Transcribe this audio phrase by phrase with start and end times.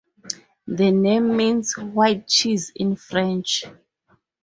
[0.65, 3.65] The name means "white cheese" in French.